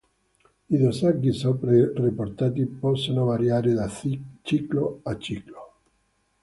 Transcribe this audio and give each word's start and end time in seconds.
I 0.71 0.77
dosaggi 0.79 1.31
sopra 1.31 1.69
riportati 1.93 2.65
possono 2.65 3.25
variare 3.25 3.71
da 3.73 3.87
ciclo 4.41 5.01
a 5.03 5.15
ciclo. 5.19 5.73